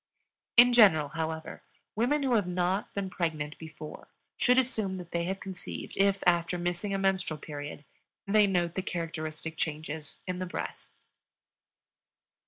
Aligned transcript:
In 0.57 0.73
general, 0.73 1.09
however, 1.09 1.61
women 1.95 2.23
who 2.23 2.33
have 2.33 2.47
not 2.47 2.91
been 2.95 3.11
pregnant 3.11 3.55
before 3.59 4.07
should 4.35 4.57
assume 4.57 4.97
that 4.97 5.11
they 5.11 5.25
have 5.25 5.39
conceived 5.39 5.95
if, 5.95 6.23
after 6.25 6.57
missing 6.57 6.91
a 6.91 6.97
menstrual 6.97 7.37
period, 7.39 7.85
they 8.25 8.47
note 8.47 8.73
the 8.73 8.81
characteristic 8.81 9.57
changes 9.57 10.23
in 10.25 10.39
the 10.39 10.47
breasts. 10.47 10.95